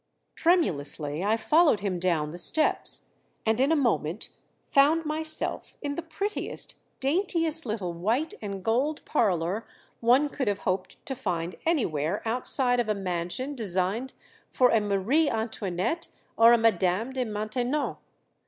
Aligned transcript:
Tremulously 0.33 1.23
I 1.23 1.37
followed 1.37 1.81
him 1.81 1.99
down 1.99 2.31
the 2.31 2.39
steps, 2.39 3.11
and 3.45 3.59
in 3.61 3.71
a 3.71 3.75
moment 3.75 4.29
found 4.71 5.05
myself 5.05 5.77
in 5.79 5.93
the 5.93 6.01
prettiest, 6.01 6.79
daintiest, 6.99 7.67
little, 7.67 7.93
white 7.93 8.33
and 8.41 8.63
gold 8.63 9.05
parlor 9.05 9.67
one 9.99 10.27
could 10.27 10.47
have 10.47 10.57
hoped 10.65 11.05
to 11.05 11.13
find 11.13 11.53
anywhere 11.67 12.23
outside 12.27 12.79
of 12.79 12.89
a 12.89 12.95
mansion 12.95 13.53
designed 13.53 14.13
for 14.49 14.71
a 14.71 14.81
Marie 14.81 15.29
Antoinette, 15.29 16.07
or 16.35 16.51
a 16.51 16.57
Madame 16.57 17.13
de 17.13 17.23
Maintenon! 17.23 17.97